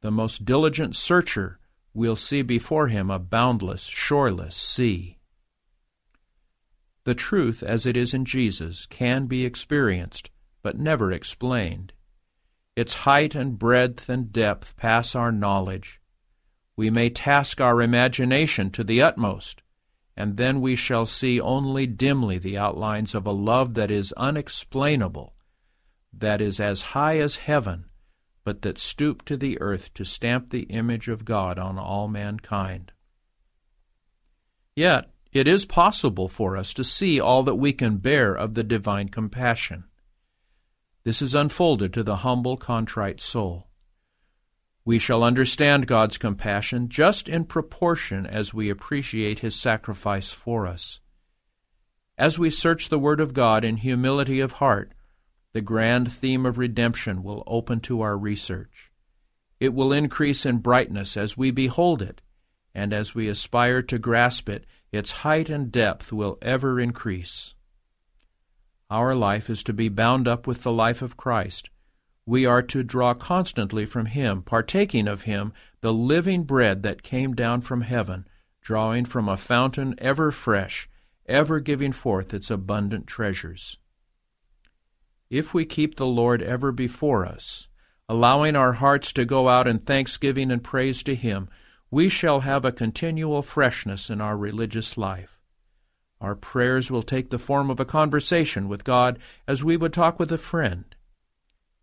The 0.00 0.10
most 0.10 0.44
diligent 0.44 0.96
searcher 0.96 1.60
will 1.94 2.16
see 2.16 2.42
before 2.42 2.88
him 2.88 3.10
a 3.10 3.18
boundless, 3.18 3.84
shoreless 3.84 4.56
sea. 4.56 5.18
The 7.04 7.14
truth 7.14 7.62
as 7.62 7.86
it 7.86 7.96
is 7.96 8.14
in 8.14 8.24
Jesus 8.24 8.86
can 8.86 9.26
be 9.26 9.44
experienced, 9.44 10.30
but 10.62 10.78
never 10.78 11.10
explained. 11.10 11.92
Its 12.76 12.94
height 12.94 13.34
and 13.34 13.58
breadth 13.58 14.08
and 14.08 14.32
depth 14.32 14.76
pass 14.76 15.14
our 15.14 15.32
knowledge. 15.32 16.00
We 16.76 16.88
may 16.88 17.10
task 17.10 17.60
our 17.60 17.82
imagination 17.82 18.70
to 18.70 18.84
the 18.84 19.02
utmost, 19.02 19.62
and 20.16 20.36
then 20.36 20.60
we 20.60 20.76
shall 20.76 21.04
see 21.04 21.40
only 21.40 21.86
dimly 21.86 22.38
the 22.38 22.56
outlines 22.56 23.14
of 23.14 23.26
a 23.26 23.32
love 23.32 23.74
that 23.74 23.90
is 23.90 24.12
unexplainable, 24.12 25.34
that 26.12 26.40
is 26.40 26.60
as 26.60 26.82
high 26.82 27.18
as 27.18 27.36
heaven, 27.36 27.86
but 28.44 28.62
that 28.62 28.78
stooped 28.78 29.26
to 29.26 29.36
the 29.36 29.60
earth 29.60 29.92
to 29.94 30.04
stamp 30.04 30.50
the 30.50 30.64
image 30.64 31.08
of 31.08 31.24
God 31.24 31.58
on 31.58 31.78
all 31.78 32.08
mankind. 32.08 32.92
Yet 34.74 35.10
it 35.32 35.48
is 35.48 35.64
possible 35.64 36.28
for 36.28 36.56
us 36.56 36.74
to 36.74 36.84
see 36.84 37.20
all 37.20 37.42
that 37.44 37.54
we 37.54 37.72
can 37.72 37.98
bear 37.98 38.34
of 38.34 38.54
the 38.54 38.64
divine 38.64 39.08
compassion. 39.08 39.84
This 41.04 41.22
is 41.22 41.34
unfolded 41.34 41.92
to 41.94 42.02
the 42.02 42.16
humble, 42.16 42.56
contrite 42.56 43.20
soul. 43.20 43.68
We 44.84 44.98
shall 44.98 45.22
understand 45.22 45.86
God's 45.86 46.18
compassion 46.18 46.88
just 46.88 47.28
in 47.28 47.44
proportion 47.44 48.26
as 48.26 48.52
we 48.52 48.68
appreciate 48.68 49.38
His 49.38 49.54
sacrifice 49.54 50.32
for 50.32 50.66
us. 50.66 51.00
As 52.18 52.38
we 52.38 52.50
search 52.50 52.88
the 52.88 52.98
Word 52.98 53.20
of 53.20 53.34
God 53.34 53.64
in 53.64 53.78
humility 53.78 54.40
of 54.40 54.52
heart, 54.52 54.92
the 55.52 55.60
grand 55.60 56.10
theme 56.10 56.46
of 56.46 56.58
redemption 56.58 57.22
will 57.22 57.42
open 57.46 57.80
to 57.80 58.00
our 58.00 58.16
research. 58.16 58.90
It 59.60 59.74
will 59.74 59.92
increase 59.92 60.46
in 60.46 60.58
brightness 60.58 61.16
as 61.16 61.36
we 61.36 61.50
behold 61.50 62.02
it, 62.02 62.20
and 62.74 62.92
as 62.92 63.14
we 63.14 63.28
aspire 63.28 63.82
to 63.82 63.98
grasp 63.98 64.48
it, 64.48 64.66
its 64.90 65.12
height 65.12 65.50
and 65.50 65.70
depth 65.70 66.12
will 66.12 66.38
ever 66.40 66.80
increase. 66.80 67.54
Our 68.90 69.14
life 69.14 69.48
is 69.48 69.62
to 69.64 69.72
be 69.72 69.88
bound 69.88 70.26
up 70.26 70.46
with 70.46 70.62
the 70.62 70.72
life 70.72 71.00
of 71.00 71.16
Christ. 71.16 71.70
We 72.26 72.46
are 72.46 72.62
to 72.62 72.82
draw 72.82 73.14
constantly 73.14 73.86
from 73.86 74.06
Him, 74.06 74.42
partaking 74.42 75.08
of 75.08 75.22
Him, 75.22 75.52
the 75.80 75.92
living 75.92 76.44
bread 76.44 76.82
that 76.82 77.02
came 77.02 77.34
down 77.34 77.60
from 77.62 77.82
heaven, 77.82 78.26
drawing 78.60 79.04
from 79.04 79.28
a 79.28 79.36
fountain 79.36 79.94
ever 79.98 80.30
fresh, 80.30 80.88
ever 81.26 81.60
giving 81.60 81.92
forth 81.92 82.32
its 82.32 82.50
abundant 82.50 83.06
treasures. 83.06 83.78
If 85.32 85.54
we 85.54 85.64
keep 85.64 85.94
the 85.94 86.06
Lord 86.06 86.42
ever 86.42 86.72
before 86.72 87.24
us, 87.24 87.70
allowing 88.06 88.54
our 88.54 88.74
hearts 88.74 89.14
to 89.14 89.24
go 89.24 89.48
out 89.48 89.66
in 89.66 89.78
thanksgiving 89.78 90.50
and 90.50 90.62
praise 90.62 91.02
to 91.04 91.14
Him, 91.14 91.48
we 91.90 92.10
shall 92.10 92.40
have 92.40 92.66
a 92.66 92.70
continual 92.70 93.40
freshness 93.40 94.10
in 94.10 94.20
our 94.20 94.36
religious 94.36 94.98
life. 94.98 95.40
Our 96.20 96.34
prayers 96.34 96.90
will 96.90 97.02
take 97.02 97.30
the 97.30 97.38
form 97.38 97.70
of 97.70 97.80
a 97.80 97.86
conversation 97.86 98.68
with 98.68 98.84
God 98.84 99.18
as 99.48 99.64
we 99.64 99.74
would 99.74 99.94
talk 99.94 100.20
with 100.20 100.30
a 100.32 100.36
friend. 100.36 100.94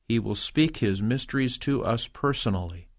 He 0.08 0.20
will 0.20 0.36
speak 0.36 0.78
His 0.78 1.02
mysteries 1.02 1.58
to 1.58 1.84
us 1.84 2.08
personally. 2.08 2.90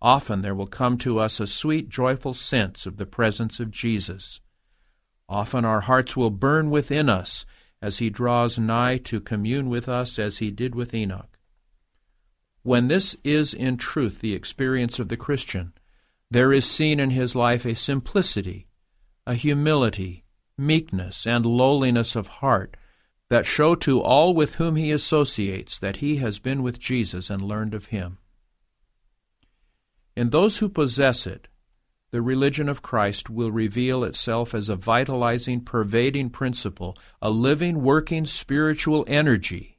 Often 0.00 0.40
there 0.40 0.54
will 0.54 0.68
come 0.68 0.96
to 0.98 1.18
us 1.18 1.38
a 1.38 1.46
sweet, 1.46 1.90
joyful 1.90 2.32
sense 2.32 2.86
of 2.86 2.96
the 2.96 3.04
presence 3.04 3.60
of 3.60 3.70
Jesus. 3.70 4.40
Often 5.28 5.66
our 5.66 5.82
hearts 5.82 6.16
will 6.16 6.30
burn 6.30 6.70
within 6.70 7.10
us 7.10 7.44
as 7.82 7.98
He 7.98 8.10
draws 8.10 8.58
nigh 8.58 8.96
to 8.98 9.20
commune 9.20 9.68
with 9.68 9.88
us 9.88 10.18
as 10.18 10.38
He 10.38 10.50
did 10.50 10.74
with 10.74 10.94
Enoch. 10.94 11.38
When 12.62 12.88
this 12.88 13.16
is 13.24 13.54
in 13.54 13.78
truth 13.78 14.20
the 14.20 14.34
experience 14.34 14.98
of 14.98 15.08
the 15.08 15.16
Christian, 15.16 15.72
there 16.30 16.52
is 16.52 16.64
seen 16.64 17.00
in 17.00 17.10
his 17.10 17.34
life 17.34 17.64
a 17.64 17.74
simplicity, 17.74 18.68
a 19.26 19.34
humility, 19.34 20.24
meekness, 20.56 21.26
and 21.26 21.44
lowliness 21.44 22.14
of 22.14 22.26
heart 22.28 22.76
that 23.30 23.46
show 23.46 23.74
to 23.76 24.00
all 24.00 24.34
with 24.34 24.56
whom 24.56 24.76
he 24.76 24.92
associates 24.92 25.78
that 25.78 25.98
he 25.98 26.16
has 26.16 26.38
been 26.38 26.62
with 26.62 26.78
Jesus 26.78 27.30
and 27.30 27.42
learned 27.42 27.74
of 27.74 27.86
him. 27.86 28.18
In 30.16 30.30
those 30.30 30.58
who 30.58 30.68
possess 30.68 31.26
it, 31.26 31.48
the 32.10 32.22
religion 32.22 32.68
of 32.68 32.82
Christ 32.82 33.30
will 33.30 33.52
reveal 33.52 34.04
itself 34.04 34.54
as 34.54 34.68
a 34.68 34.76
vitalizing, 34.76 35.60
pervading 35.60 36.30
principle, 36.30 36.98
a 37.22 37.30
living, 37.30 37.82
working 37.82 38.24
spiritual 38.24 39.04
energy. 39.06 39.78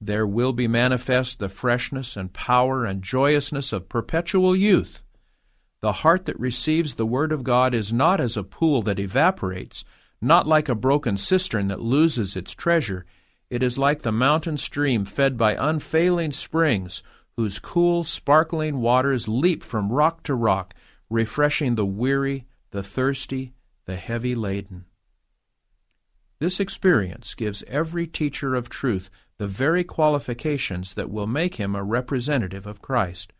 There 0.00 0.26
will 0.26 0.52
be 0.52 0.66
manifest 0.66 1.38
the 1.38 1.48
freshness 1.48 2.16
and 2.16 2.32
power 2.32 2.84
and 2.84 3.02
joyousness 3.02 3.72
of 3.72 3.88
perpetual 3.88 4.56
youth 4.56 5.04
the 5.82 5.92
heart 5.92 6.26
that 6.26 6.38
receives 6.38 6.94
the 6.94 7.04
Word 7.04 7.32
of 7.32 7.42
God 7.42 7.74
is 7.74 7.92
not 7.92 8.20
as 8.20 8.36
a 8.36 8.44
pool 8.44 8.82
that 8.82 9.00
evaporates, 9.00 9.84
not 10.20 10.46
like 10.46 10.68
a 10.68 10.76
broken 10.76 11.16
cistern 11.16 11.66
that 11.68 11.82
loses 11.82 12.36
its 12.36 12.52
treasure. 12.52 13.04
It 13.50 13.64
is 13.64 13.78
like 13.78 14.02
the 14.02 14.12
mountain 14.12 14.56
stream 14.56 15.04
fed 15.04 15.36
by 15.36 15.56
unfailing 15.58 16.30
springs, 16.30 17.02
whose 17.36 17.58
cool, 17.58 18.04
sparkling 18.04 18.80
waters 18.80 19.26
leap 19.26 19.64
from 19.64 19.92
rock 19.92 20.22
to 20.22 20.36
rock, 20.36 20.72
refreshing 21.12 21.74
the 21.74 21.86
weary, 21.86 22.46
the 22.70 22.82
thirsty, 22.82 23.52
the 23.84 23.96
heavy 23.96 24.34
laden. 24.34 24.86
This 26.38 26.58
experience 26.58 27.34
gives 27.34 27.62
every 27.68 28.06
teacher 28.06 28.54
of 28.54 28.68
truth 28.68 29.10
the 29.38 29.46
very 29.46 29.84
qualifications 29.84 30.94
that 30.94 31.10
will 31.10 31.26
make 31.26 31.56
him 31.56 31.76
a 31.76 31.84
representative 31.84 32.66
of 32.66 32.82
Christ. 32.82 33.32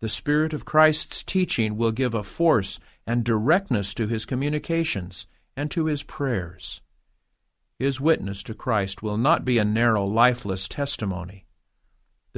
The 0.00 0.08
Spirit 0.08 0.54
of 0.54 0.64
Christ's 0.64 1.24
teaching 1.24 1.76
will 1.76 1.90
give 1.90 2.14
a 2.14 2.22
force 2.22 2.78
and 3.06 3.24
directness 3.24 3.94
to 3.94 4.06
his 4.06 4.24
communications 4.24 5.26
and 5.56 5.70
to 5.72 5.86
his 5.86 6.04
prayers. 6.04 6.80
His 7.78 8.00
witness 8.00 8.42
to 8.44 8.54
Christ 8.54 9.02
will 9.02 9.16
not 9.16 9.44
be 9.44 9.58
a 9.58 9.64
narrow, 9.64 10.04
lifeless 10.04 10.68
testimony. 10.68 11.47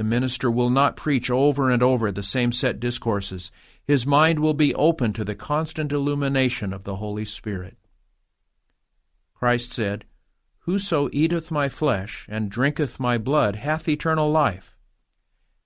The 0.01 0.05
minister 0.05 0.49
will 0.49 0.71
not 0.71 0.95
preach 0.95 1.29
over 1.29 1.69
and 1.69 1.83
over 1.83 2.11
the 2.11 2.23
same 2.23 2.51
set 2.51 2.79
discourses. 2.79 3.51
His 3.83 4.03
mind 4.03 4.39
will 4.39 4.55
be 4.55 4.73
open 4.73 5.13
to 5.13 5.23
the 5.23 5.35
constant 5.35 5.93
illumination 5.93 6.73
of 6.73 6.85
the 6.85 6.95
Holy 6.95 7.23
Spirit. 7.23 7.77
Christ 9.35 9.71
said, 9.71 10.05
Whoso 10.61 11.07
eateth 11.13 11.51
my 11.51 11.69
flesh 11.69 12.25
and 12.27 12.49
drinketh 12.49 12.99
my 12.99 13.19
blood 13.19 13.57
hath 13.57 13.87
eternal 13.87 14.31
life, 14.31 14.75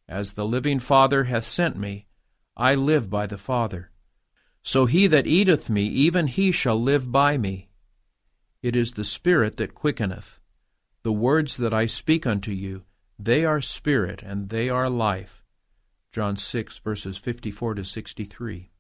as 0.06 0.34
the 0.34 0.46
living 0.46 0.80
Father 0.80 1.24
hath 1.24 1.48
sent 1.48 1.77
me, 1.77 2.06
I 2.58 2.75
live 2.75 3.10
by 3.10 3.27
the 3.27 3.38
Father. 3.38 3.89
So 4.62 4.86
he 4.86 5.08
that 5.08 5.25
eateth 5.25 5.70
me, 5.70 5.84
even 5.86 6.27
he 6.27 6.51
shall 6.51 6.75
live 6.75 7.10
by 7.10 7.38
me. 7.38 7.70
It 8.62 8.75
is 8.75 8.92
the 8.92 9.06
Spirit 9.06 9.56
that 9.56 9.75
quickeneth. 9.75 10.42
The 11.04 11.13
words 11.13 11.56
that 11.56 11.72
I 11.72 11.86
speak 11.86 12.27
unto 12.27 12.51
you, 12.51 12.84
they 13.17 13.45
are 13.45 13.62
spirit 13.62 14.22
and 14.22 14.50
they 14.50 14.69
are 14.69 14.89
life. 14.89 15.43
John 16.12 16.36
6, 16.36 16.79
verses 16.79 17.17
54 17.17 17.75
to 17.75 17.84
63. 17.84 18.72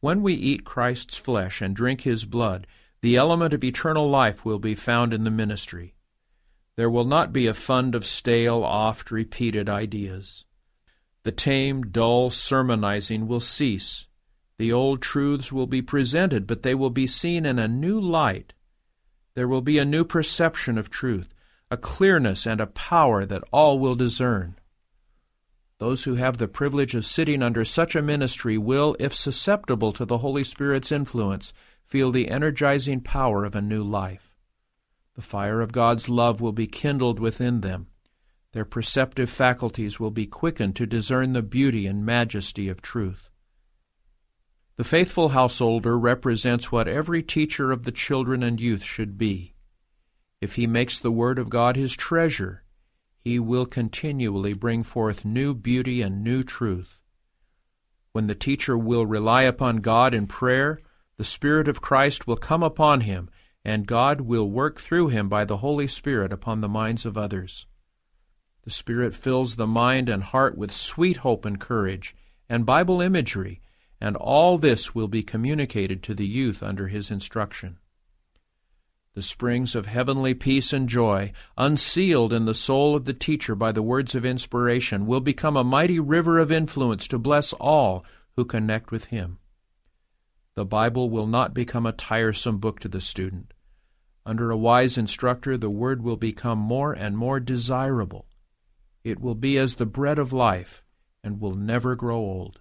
When 0.00 0.22
we 0.22 0.34
eat 0.34 0.64
Christ's 0.64 1.16
flesh 1.16 1.62
and 1.62 1.76
drink 1.76 2.00
his 2.00 2.24
blood, 2.24 2.66
the 3.02 3.16
element 3.16 3.54
of 3.54 3.62
eternal 3.62 4.08
life 4.08 4.44
will 4.44 4.58
be 4.58 4.74
found 4.74 5.12
in 5.12 5.24
the 5.24 5.30
ministry. 5.30 5.94
There 6.76 6.90
will 6.90 7.04
not 7.04 7.32
be 7.32 7.46
a 7.46 7.54
fund 7.54 7.94
of 7.94 8.06
stale, 8.06 8.64
oft 8.64 9.10
repeated 9.10 9.68
ideas. 9.68 10.44
The 11.22 11.32
tame, 11.32 11.82
dull 11.82 12.30
sermonizing 12.30 13.28
will 13.28 13.40
cease. 13.40 14.08
The 14.58 14.72
old 14.72 15.02
truths 15.02 15.52
will 15.52 15.66
be 15.66 15.82
presented, 15.82 16.46
but 16.46 16.62
they 16.62 16.74
will 16.74 16.90
be 16.90 17.06
seen 17.06 17.46
in 17.46 17.58
a 17.58 17.68
new 17.68 18.00
light. 18.00 18.54
There 19.34 19.48
will 19.48 19.62
be 19.62 19.78
a 19.78 19.84
new 19.84 20.04
perception 20.04 20.78
of 20.78 20.90
truth, 20.90 21.32
a 21.72 21.76
clearness 21.78 22.46
and 22.46 22.60
a 22.60 22.66
power 22.66 23.24
that 23.24 23.42
all 23.50 23.78
will 23.78 23.94
discern. 23.94 24.54
Those 25.78 26.04
who 26.04 26.16
have 26.16 26.36
the 26.36 26.46
privilege 26.46 26.94
of 26.94 27.06
sitting 27.06 27.42
under 27.42 27.64
such 27.64 27.96
a 27.96 28.02
ministry 28.02 28.58
will, 28.58 28.94
if 29.00 29.14
susceptible 29.14 29.90
to 29.94 30.04
the 30.04 30.18
Holy 30.18 30.44
Spirit's 30.44 30.92
influence, 30.92 31.54
feel 31.82 32.12
the 32.12 32.28
energizing 32.28 33.00
power 33.00 33.46
of 33.46 33.56
a 33.56 33.62
new 33.62 33.82
life. 33.82 34.36
The 35.14 35.22
fire 35.22 35.62
of 35.62 35.72
God's 35.72 36.10
love 36.10 36.42
will 36.42 36.52
be 36.52 36.66
kindled 36.66 37.18
within 37.18 37.62
them. 37.62 37.86
Their 38.52 38.66
perceptive 38.66 39.30
faculties 39.30 39.98
will 39.98 40.10
be 40.10 40.26
quickened 40.26 40.76
to 40.76 40.86
discern 40.86 41.32
the 41.32 41.40
beauty 41.40 41.86
and 41.86 42.04
majesty 42.04 42.68
of 42.68 42.82
truth. 42.82 43.30
The 44.76 44.84
faithful 44.84 45.30
householder 45.30 45.98
represents 45.98 46.70
what 46.70 46.86
every 46.86 47.22
teacher 47.22 47.72
of 47.72 47.84
the 47.84 47.92
children 47.92 48.42
and 48.42 48.60
youth 48.60 48.84
should 48.84 49.16
be. 49.16 49.54
If 50.42 50.56
he 50.56 50.66
makes 50.66 50.98
the 50.98 51.12
Word 51.12 51.38
of 51.38 51.50
God 51.50 51.76
his 51.76 51.94
treasure, 51.94 52.64
he 53.20 53.38
will 53.38 53.64
continually 53.64 54.54
bring 54.54 54.82
forth 54.82 55.24
new 55.24 55.54
beauty 55.54 56.02
and 56.02 56.24
new 56.24 56.42
truth. 56.42 56.98
When 58.10 58.26
the 58.26 58.34
teacher 58.34 58.76
will 58.76 59.06
rely 59.06 59.42
upon 59.42 59.76
God 59.76 60.12
in 60.12 60.26
prayer, 60.26 60.80
the 61.16 61.24
Spirit 61.24 61.68
of 61.68 61.80
Christ 61.80 62.26
will 62.26 62.36
come 62.36 62.64
upon 62.64 63.02
him, 63.02 63.30
and 63.64 63.86
God 63.86 64.22
will 64.22 64.50
work 64.50 64.80
through 64.80 65.10
him 65.10 65.28
by 65.28 65.44
the 65.44 65.58
Holy 65.58 65.86
Spirit 65.86 66.32
upon 66.32 66.60
the 66.60 66.68
minds 66.68 67.06
of 67.06 67.16
others. 67.16 67.68
The 68.64 68.70
Spirit 68.70 69.14
fills 69.14 69.54
the 69.54 69.68
mind 69.68 70.08
and 70.08 70.24
heart 70.24 70.58
with 70.58 70.72
sweet 70.72 71.18
hope 71.18 71.44
and 71.44 71.60
courage, 71.60 72.16
and 72.48 72.66
Bible 72.66 73.00
imagery, 73.00 73.60
and 74.00 74.16
all 74.16 74.58
this 74.58 74.92
will 74.92 75.06
be 75.06 75.22
communicated 75.22 76.02
to 76.02 76.14
the 76.14 76.26
youth 76.26 76.64
under 76.64 76.88
his 76.88 77.12
instruction. 77.12 77.78
The 79.14 79.22
springs 79.22 79.74
of 79.74 79.84
heavenly 79.84 80.32
peace 80.32 80.72
and 80.72 80.88
joy, 80.88 81.32
unsealed 81.58 82.32
in 82.32 82.46
the 82.46 82.54
soul 82.54 82.96
of 82.96 83.04
the 83.04 83.12
teacher 83.12 83.54
by 83.54 83.70
the 83.70 83.82
words 83.82 84.14
of 84.14 84.24
inspiration, 84.24 85.06
will 85.06 85.20
become 85.20 85.56
a 85.56 85.64
mighty 85.64 86.00
river 86.00 86.38
of 86.38 86.50
influence 86.50 87.06
to 87.08 87.18
bless 87.18 87.52
all 87.52 88.06
who 88.36 88.46
connect 88.46 88.90
with 88.90 89.06
him. 89.06 89.38
The 90.54 90.64
Bible 90.64 91.10
will 91.10 91.26
not 91.26 91.52
become 91.52 91.84
a 91.84 91.92
tiresome 91.92 92.58
book 92.58 92.80
to 92.80 92.88
the 92.88 93.00
student. 93.02 93.52
Under 94.24 94.50
a 94.50 94.56
wise 94.56 94.96
instructor, 94.96 95.58
the 95.58 95.70
Word 95.70 96.02
will 96.02 96.16
become 96.16 96.58
more 96.58 96.92
and 96.92 97.16
more 97.16 97.40
desirable. 97.40 98.26
It 99.04 99.20
will 99.20 99.34
be 99.34 99.58
as 99.58 99.74
the 99.74 99.86
bread 99.86 100.18
of 100.18 100.32
life 100.32 100.82
and 101.22 101.40
will 101.40 101.54
never 101.54 101.96
grow 101.96 102.18
old. 102.18 102.60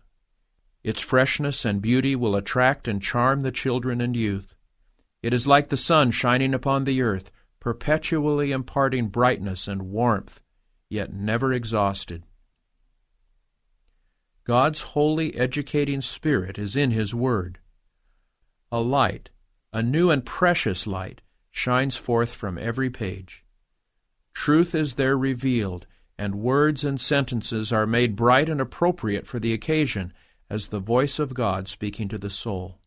Its 0.83 0.99
freshness 0.99 1.63
and 1.63 1.81
beauty 1.81 2.15
will 2.15 2.35
attract 2.35 2.87
and 2.87 3.01
charm 3.01 3.41
the 3.41 3.51
children 3.51 4.01
and 4.01 4.15
youth. 4.15 4.55
It 5.21 5.33
is 5.33 5.47
like 5.47 5.69
the 5.69 5.77
sun 5.77 6.11
shining 6.11 6.53
upon 6.53 6.83
the 6.83 7.01
earth, 7.01 7.31
perpetually 7.59 8.51
imparting 8.51 9.09
brightness 9.09 9.67
and 9.67 9.83
warmth, 9.83 10.41
yet 10.89 11.13
never 11.13 11.53
exhausted. 11.53 12.23
God's 14.43 14.81
holy 14.81 15.35
educating 15.35 16.01
spirit 16.01 16.57
is 16.57 16.75
in 16.75 16.91
His 16.91 17.13
Word. 17.13 17.59
A 18.71 18.79
light, 18.79 19.29
a 19.71 19.83
new 19.83 20.09
and 20.09 20.25
precious 20.25 20.87
light, 20.87 21.21
shines 21.51 21.95
forth 21.95 22.33
from 22.33 22.57
every 22.57 22.89
page. 22.89 23.45
Truth 24.33 24.73
is 24.73 24.95
there 24.95 25.17
revealed, 25.17 25.85
and 26.17 26.35
words 26.35 26.83
and 26.83 26.99
sentences 26.99 27.71
are 27.71 27.85
made 27.85 28.15
bright 28.15 28.49
and 28.49 28.59
appropriate 28.59 29.27
for 29.27 29.39
the 29.39 29.53
occasion 29.53 30.13
as 30.49 30.67
the 30.67 30.79
voice 30.79 31.19
of 31.19 31.33
God 31.33 31.67
speaking 31.67 32.07
to 32.09 32.17
the 32.17 32.29
soul. 32.29 32.80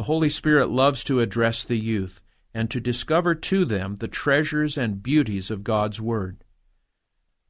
The 0.00 0.04
Holy 0.04 0.30
Spirit 0.30 0.70
loves 0.70 1.04
to 1.04 1.20
address 1.20 1.62
the 1.62 1.76
youth 1.76 2.22
and 2.54 2.70
to 2.70 2.80
discover 2.80 3.34
to 3.34 3.66
them 3.66 3.96
the 3.96 4.08
treasures 4.08 4.78
and 4.78 5.02
beauties 5.02 5.50
of 5.50 5.62
God's 5.62 6.00
Word. 6.00 6.42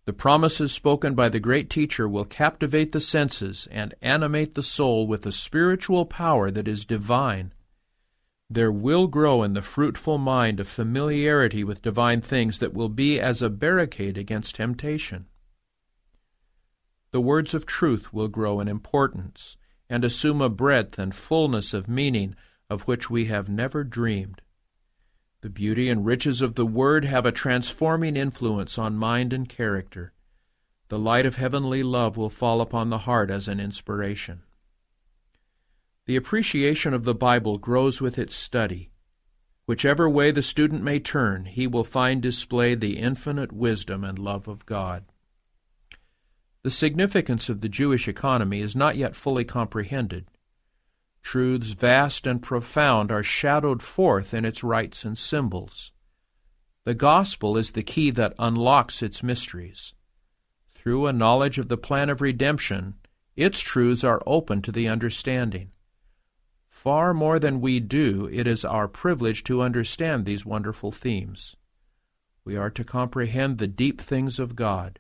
The 0.05 0.13
promises 0.13 0.73
spoken 0.73 1.15
by 1.15 1.29
the 1.29 1.39
great 1.39 1.71
teacher 1.71 2.09
will 2.09 2.25
captivate 2.25 2.91
the 2.91 2.99
senses 2.99 3.69
and 3.71 3.95
animate 4.03 4.57
the 4.57 4.65
soul 4.65 5.07
with 5.07 5.25
a 5.27 5.31
spiritual 5.31 6.07
power 6.07 6.51
that 6.51 6.67
is 6.67 6.85
divine. 6.85 7.55
There 8.51 8.73
will 8.73 9.07
grow 9.07 9.45
in 9.45 9.53
the 9.53 9.63
fruitful 9.63 10.19
mind 10.19 10.59
a 10.59 10.65
familiarity 10.65 11.63
with 11.63 11.83
divine 11.83 12.21
things 12.21 12.59
that 12.59 12.75
will 12.75 12.89
be 12.89 13.21
as 13.21 13.43
a 13.43 13.49
barricade 13.49 14.19
against 14.19 14.57
temptation. 14.57 15.27
The 17.13 17.21
words 17.21 17.55
of 17.55 17.65
truth 17.65 18.13
will 18.13 18.27
grow 18.27 18.59
in 18.59 18.67
importance 18.67 19.57
and 19.91 20.05
assume 20.05 20.41
a 20.41 20.49
breadth 20.49 20.99
and 20.99 21.15
fullness 21.15 21.75
of 21.75 21.89
meaning 21.89 22.37
of 22.71 22.87
which 22.87 23.11
we 23.11 23.25
have 23.27 23.49
never 23.49 23.83
dreamed. 23.85 24.41
The 25.41 25.51
beauty 25.51 25.89
and 25.89 26.07
riches 26.07 26.41
of 26.41 26.55
the 26.55 26.65
Word 26.65 27.05
have 27.05 27.27
a 27.27 27.33
transforming 27.33 28.17
influence 28.17 28.79
on 28.79 28.97
mind 28.97 29.33
and 29.33 29.49
character. 29.49 30.13
The 30.89 30.99
light 30.99 31.27
of 31.27 31.37
heavenly 31.37 31.83
love 31.83 32.17
will 32.17 32.31
fall 32.31 32.61
upon 32.61 32.91
the 32.91 32.99
heart 32.99 33.31
as 33.31 33.49
an 33.49 33.59
inspiration. 33.59 34.43
The 36.07 36.17
appreciation 36.17 36.95
of 36.95 37.05
the 37.05 37.15
Bible 37.15 37.59
grows 37.59 38.01
with 38.01 38.19
its 38.19 38.35
study. 38.35 38.91
Whichever 39.67 40.09
way 40.09 40.31
the 40.31 40.43
student 40.43 40.83
may 40.83 40.99
turn, 40.99 41.45
he 41.45 41.67
will 41.67 41.85
find 41.85 42.21
displayed 42.21 42.81
the 42.81 42.99
infinite 42.99 43.53
wisdom 43.53 44.05
and 44.05 44.19
love 44.19 44.49
of 44.49 44.67
God. 44.67 45.05
The 46.63 46.71
significance 46.71 47.49
of 47.49 47.63
the 47.63 47.69
Jewish 47.69 48.07
economy 48.07 48.61
is 48.61 48.77
not 48.77 48.97
yet 48.97 49.17
fully 49.17 49.45
comprehended. 49.45 50.27
Truths 51.23 51.73
vast 51.73 52.27
and 52.27 52.43
profound 52.43 53.11
are 53.11 53.23
shadowed 53.23 53.83
forth 53.83 54.35
in 54.35 54.45
its 54.45 54.63
rites 54.63 55.05
and 55.05 55.17
symbols. 55.17 55.93
The 56.85 56.95
gospel 56.95 57.57
is 57.57 57.73
the 57.73 57.83
key 57.83 58.11
that 58.13 58.35
unlocks 58.39 59.03
its 59.03 59.23
mysteries. 59.23 59.95
Through 60.75 61.07
a 61.07 61.13
knowledge 61.13 61.59
of 61.59 61.69
the 61.69 61.77
plan 61.77 62.11
of 62.11 62.21
redemption, 62.21 62.95
its 63.37 63.61
truths 63.61 64.05
are 64.05 64.23
open 64.27 64.61
to 64.63 64.73
the 64.73 64.89
understanding. 64.89 65.73
Far 66.69 67.13
more 67.13 67.39
than 67.39 67.61
we 67.61 67.81
do, 67.81 68.29
it 68.33 68.47
is 68.47 68.65
our 68.65 68.89
privilege 68.89 69.45
to 69.45 69.63
understand 69.63 70.25
these 70.25 70.47
wonderful 70.47 70.91
themes. 70.91 71.57
We 72.45 72.57
are 72.57 72.71
to 72.71 72.85
comprehend 72.85 73.59
the 73.59 73.67
deep 73.67 74.01
things 74.01 74.39
of 74.39 74.57
God. 74.57 74.99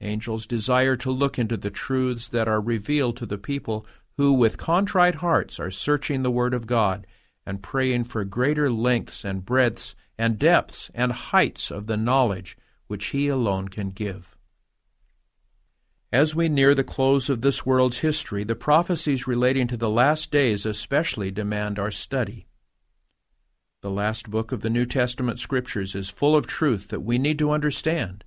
Angels 0.00 0.46
desire 0.46 0.96
to 0.96 1.10
look 1.10 1.38
into 1.38 1.56
the 1.56 1.70
truths 1.70 2.28
that 2.28 2.48
are 2.48 2.60
revealed 2.60 3.16
to 3.16 3.26
the 3.26 3.38
people 3.38 3.86
who, 4.16 4.32
with 4.32 4.58
contrite 4.58 5.16
hearts, 5.16 5.58
are 5.58 5.70
searching 5.70 6.22
the 6.22 6.30
Word 6.30 6.54
of 6.54 6.66
God 6.66 7.06
and 7.46 7.62
praying 7.62 8.04
for 8.04 8.24
greater 8.24 8.70
lengths 8.70 9.24
and 9.24 9.44
breadths 9.44 9.94
and 10.18 10.38
depths 10.38 10.90
and 10.94 11.12
heights 11.12 11.70
of 11.70 11.86
the 11.86 11.96
knowledge 11.96 12.56
which 12.86 13.06
He 13.06 13.28
alone 13.28 13.68
can 13.68 13.90
give. 13.90 14.36
As 16.12 16.34
we 16.34 16.48
near 16.48 16.74
the 16.74 16.84
close 16.84 17.28
of 17.28 17.42
this 17.42 17.66
world's 17.66 17.98
history, 17.98 18.44
the 18.44 18.54
prophecies 18.54 19.26
relating 19.26 19.66
to 19.68 19.76
the 19.76 19.90
last 19.90 20.30
days 20.30 20.64
especially 20.64 21.30
demand 21.30 21.78
our 21.78 21.90
study. 21.90 22.46
The 23.82 23.90
last 23.90 24.30
book 24.30 24.52
of 24.52 24.62
the 24.62 24.70
New 24.70 24.84
Testament 24.84 25.38
Scriptures 25.38 25.94
is 25.94 26.08
full 26.08 26.34
of 26.34 26.46
truth 26.46 26.88
that 26.88 27.02
we 27.02 27.18
need 27.18 27.38
to 27.40 27.50
understand. 27.50 28.24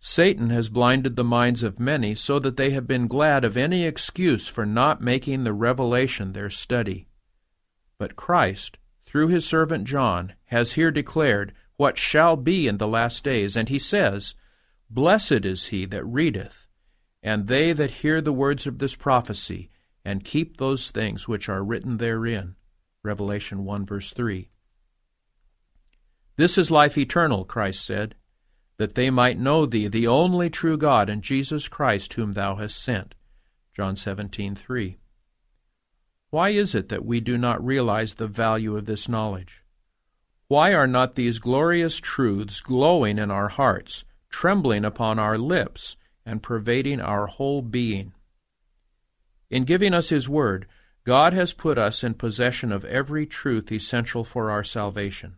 Satan 0.00 0.50
has 0.50 0.68
blinded 0.68 1.16
the 1.16 1.24
minds 1.24 1.62
of 1.62 1.80
many 1.80 2.14
so 2.14 2.38
that 2.38 2.56
they 2.56 2.70
have 2.70 2.86
been 2.86 3.08
glad 3.08 3.44
of 3.44 3.56
any 3.56 3.84
excuse 3.84 4.46
for 4.46 4.64
not 4.64 5.00
making 5.00 5.44
the 5.44 5.52
revelation 5.52 6.32
their 6.32 6.50
study. 6.50 7.08
But 7.98 8.14
Christ, 8.14 8.78
through 9.06 9.28
his 9.28 9.44
servant 9.44 9.84
John, 9.84 10.34
has 10.46 10.72
here 10.72 10.92
declared 10.92 11.52
what 11.76 11.98
shall 11.98 12.36
be 12.36 12.68
in 12.68 12.78
the 12.78 12.88
last 12.88 13.24
days, 13.24 13.56
and 13.56 13.68
he 13.68 13.78
says, 13.78 14.34
Blessed 14.88 15.44
is 15.44 15.66
he 15.66 15.84
that 15.86 16.04
readeth, 16.04 16.68
and 17.22 17.48
they 17.48 17.72
that 17.72 17.90
hear 17.90 18.20
the 18.20 18.32
words 18.32 18.66
of 18.66 18.78
this 18.78 18.96
prophecy, 18.96 19.70
and 20.04 20.24
keep 20.24 20.56
those 20.56 20.90
things 20.90 21.26
which 21.26 21.48
are 21.48 21.64
written 21.64 21.96
therein. 21.96 22.54
Revelation 23.02 23.64
1 23.64 23.84
verse 23.86 24.12
3. 24.12 24.50
This 26.36 26.56
is 26.56 26.70
life 26.70 26.96
eternal, 26.96 27.44
Christ 27.44 27.84
said, 27.84 28.14
that 28.78 28.94
they 28.94 29.10
might 29.10 29.38
know 29.38 29.66
thee, 29.66 29.88
the 29.88 30.06
only 30.06 30.48
true 30.48 30.78
God, 30.78 31.10
and 31.10 31.22
Jesus 31.22 31.68
Christ, 31.68 32.14
whom 32.14 32.32
thou 32.32 32.56
hast 32.56 32.82
sent. 32.82 33.14
John 33.74 33.96
17:3. 33.96 34.98
Why 36.30 36.50
is 36.50 36.74
it 36.74 36.88
that 36.88 37.04
we 37.04 37.20
do 37.20 37.36
not 37.38 37.64
realize 37.64 38.14
the 38.14 38.28
value 38.28 38.76
of 38.76 38.86
this 38.86 39.08
knowledge? 39.08 39.64
Why 40.46 40.74
are 40.74 40.86
not 40.86 41.14
these 41.14 41.38
glorious 41.38 41.98
truths 41.98 42.60
glowing 42.60 43.18
in 43.18 43.30
our 43.30 43.48
hearts, 43.48 44.04
trembling 44.30 44.84
upon 44.84 45.18
our 45.18 45.38
lips, 45.38 45.96
and 46.24 46.42
pervading 46.42 47.00
our 47.00 47.26
whole 47.26 47.62
being? 47.62 48.12
In 49.50 49.64
giving 49.64 49.94
us 49.94 50.10
His 50.10 50.28
Word, 50.28 50.66
God 51.04 51.32
has 51.32 51.54
put 51.54 51.78
us 51.78 52.04
in 52.04 52.14
possession 52.14 52.70
of 52.70 52.84
every 52.84 53.26
truth 53.26 53.72
essential 53.72 54.24
for 54.24 54.50
our 54.50 54.62
salvation. 54.62 55.37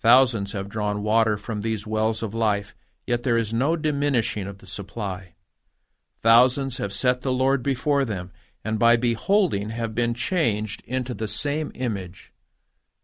Thousands 0.00 0.52
have 0.52 0.68
drawn 0.68 1.02
water 1.02 1.36
from 1.36 1.60
these 1.60 1.86
wells 1.86 2.22
of 2.22 2.34
life, 2.34 2.74
yet 3.06 3.24
there 3.24 3.36
is 3.36 3.52
no 3.52 3.74
diminishing 3.74 4.46
of 4.46 4.58
the 4.58 4.66
supply. 4.66 5.34
Thousands 6.22 6.76
have 6.76 6.92
set 6.92 7.22
the 7.22 7.32
Lord 7.32 7.62
before 7.62 8.04
them, 8.04 8.30
and 8.64 8.78
by 8.78 8.96
beholding 8.96 9.70
have 9.70 9.94
been 9.94 10.14
changed 10.14 10.82
into 10.86 11.14
the 11.14 11.28
same 11.28 11.72
image. 11.74 12.32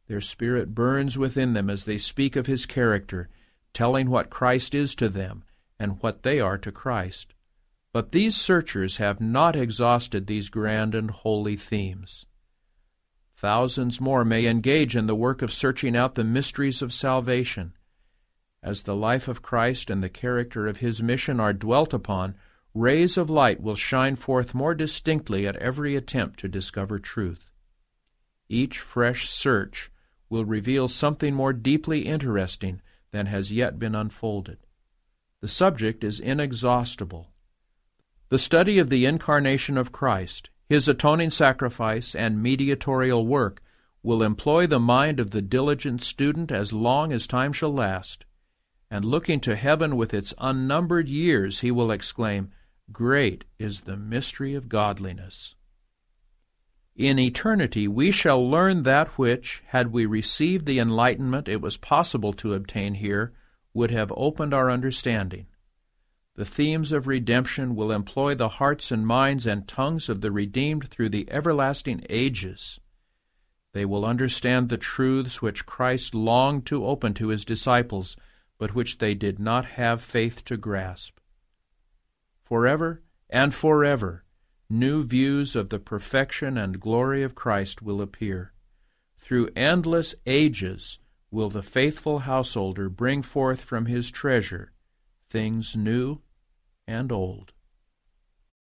Their 0.06 0.20
spirit 0.20 0.74
burns 0.74 1.16
within 1.16 1.52
them 1.52 1.70
as 1.70 1.84
they 1.84 1.98
speak 1.98 2.36
of 2.36 2.46
his 2.46 2.66
character, 2.66 3.28
telling 3.72 4.10
what 4.10 4.30
Christ 4.30 4.74
is 4.74 4.94
to 4.96 5.08
them 5.08 5.44
and 5.78 6.00
what 6.00 6.22
they 6.22 6.40
are 6.40 6.58
to 6.58 6.70
Christ. 6.70 7.34
But 7.92 8.12
these 8.12 8.36
searchers 8.36 8.98
have 8.98 9.20
not 9.20 9.56
exhausted 9.56 10.26
these 10.26 10.48
grand 10.48 10.94
and 10.94 11.10
holy 11.10 11.56
themes. 11.56 12.26
Thousands 13.36 14.00
more 14.00 14.24
may 14.24 14.46
engage 14.46 14.94
in 14.94 15.06
the 15.06 15.14
work 15.14 15.42
of 15.42 15.52
searching 15.52 15.96
out 15.96 16.14
the 16.14 16.24
mysteries 16.24 16.80
of 16.82 16.92
salvation. 16.92 17.72
As 18.62 18.82
the 18.82 18.96
life 18.96 19.28
of 19.28 19.42
Christ 19.42 19.90
and 19.90 20.02
the 20.02 20.08
character 20.08 20.66
of 20.66 20.78
his 20.78 21.02
mission 21.02 21.40
are 21.40 21.52
dwelt 21.52 21.92
upon, 21.92 22.36
rays 22.72 23.16
of 23.16 23.28
light 23.28 23.60
will 23.60 23.74
shine 23.74 24.16
forth 24.16 24.54
more 24.54 24.74
distinctly 24.74 25.46
at 25.46 25.56
every 25.56 25.96
attempt 25.96 26.38
to 26.40 26.48
discover 26.48 26.98
truth. 26.98 27.50
Each 28.48 28.78
fresh 28.78 29.28
search 29.28 29.90
will 30.30 30.44
reveal 30.44 30.88
something 30.88 31.34
more 31.34 31.52
deeply 31.52 32.06
interesting 32.06 32.80
than 33.10 33.26
has 33.26 33.52
yet 33.52 33.78
been 33.78 33.94
unfolded. 33.94 34.58
The 35.40 35.48
subject 35.48 36.02
is 36.02 36.20
inexhaustible. 36.20 37.32
The 38.28 38.38
study 38.38 38.78
of 38.78 38.88
the 38.88 39.06
incarnation 39.06 39.76
of 39.76 39.92
Christ, 39.92 40.50
his 40.68 40.88
atoning 40.88 41.30
sacrifice, 41.30 42.14
and 42.14 42.42
mediatorial 42.42 43.26
work 43.26 43.60
will 44.02 44.22
employ 44.22 44.66
the 44.66 44.80
mind 44.80 45.18
of 45.18 45.30
the 45.30 45.42
diligent 45.42 46.02
student 46.02 46.52
as 46.52 46.72
long 46.72 47.12
as 47.12 47.26
time 47.26 47.52
shall 47.52 47.72
last. 47.72 48.24
And 48.90 49.04
looking 49.04 49.40
to 49.40 49.56
heaven 49.56 49.96
with 49.96 50.14
its 50.14 50.34
unnumbered 50.38 51.08
years, 51.08 51.60
he 51.60 51.70
will 51.70 51.90
exclaim, 51.90 52.50
Great 52.92 53.44
is 53.58 53.82
the 53.82 53.96
mystery 53.96 54.54
of 54.54 54.68
godliness. 54.68 55.54
In 56.94 57.18
eternity 57.18 57.88
we 57.88 58.10
shall 58.10 58.48
learn 58.48 58.82
that 58.82 59.08
which, 59.18 59.64
had 59.68 59.90
we 59.90 60.06
received 60.06 60.64
the 60.64 60.78
enlightenment 60.78 61.48
it 61.48 61.60
was 61.60 61.76
possible 61.76 62.32
to 62.34 62.54
obtain 62.54 62.94
here, 62.94 63.32
would 63.72 63.90
have 63.90 64.12
opened 64.16 64.54
our 64.54 64.70
understanding. 64.70 65.46
The 66.36 66.44
themes 66.44 66.90
of 66.90 67.06
redemption 67.06 67.76
will 67.76 67.92
employ 67.92 68.34
the 68.34 68.48
hearts 68.48 68.90
and 68.90 69.06
minds 69.06 69.46
and 69.46 69.68
tongues 69.68 70.08
of 70.08 70.20
the 70.20 70.32
redeemed 70.32 70.88
through 70.88 71.10
the 71.10 71.30
everlasting 71.30 72.04
ages. 72.10 72.80
They 73.72 73.84
will 73.84 74.04
understand 74.04 74.68
the 74.68 74.76
truths 74.76 75.40
which 75.40 75.66
Christ 75.66 76.12
longed 76.12 76.66
to 76.66 76.84
open 76.84 77.14
to 77.14 77.28
his 77.28 77.44
disciples, 77.44 78.16
but 78.58 78.74
which 78.74 78.98
they 78.98 79.14
did 79.14 79.38
not 79.38 79.64
have 79.64 80.02
faith 80.02 80.44
to 80.46 80.56
grasp. 80.56 81.18
Forever 82.42 83.02
and 83.30 83.54
forever, 83.54 84.24
new 84.68 85.04
views 85.04 85.54
of 85.54 85.68
the 85.68 85.78
perfection 85.78 86.58
and 86.58 86.80
glory 86.80 87.22
of 87.22 87.36
Christ 87.36 87.80
will 87.80 88.00
appear. 88.00 88.52
Through 89.18 89.50
endless 89.54 90.16
ages 90.26 90.98
will 91.30 91.48
the 91.48 91.62
faithful 91.62 92.20
householder 92.20 92.88
bring 92.88 93.22
forth 93.22 93.60
from 93.60 93.86
his 93.86 94.10
treasure 94.10 94.72
things 95.34 95.76
new 95.76 96.20
and 96.86 97.10
old. 97.10 97.53